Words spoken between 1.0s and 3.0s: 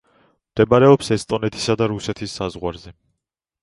ესტონეთისა და რუსეთის საზღვარზე.